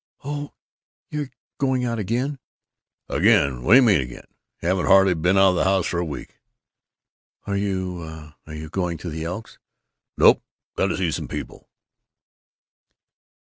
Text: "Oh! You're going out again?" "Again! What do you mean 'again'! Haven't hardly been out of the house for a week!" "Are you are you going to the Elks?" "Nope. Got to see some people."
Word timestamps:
"Oh! 0.23 0.51
You're 1.11 1.29
going 1.59 1.85
out 1.85 1.99
again?" 1.99 2.39
"Again! 3.07 3.61
What 3.61 3.73
do 3.73 3.75
you 3.75 3.81
mean 3.83 4.01
'again'! 4.01 4.25
Haven't 4.61 4.87
hardly 4.87 5.13
been 5.13 5.37
out 5.37 5.51
of 5.51 5.55
the 5.57 5.63
house 5.63 5.85
for 5.85 5.99
a 5.99 6.03
week!" 6.03 6.39
"Are 7.45 7.55
you 7.55 8.33
are 8.47 8.55
you 8.55 8.69
going 8.69 8.97
to 8.97 9.09
the 9.11 9.25
Elks?" 9.25 9.59
"Nope. 10.17 10.41
Got 10.75 10.87
to 10.87 10.97
see 10.97 11.11
some 11.11 11.27
people." 11.27 11.69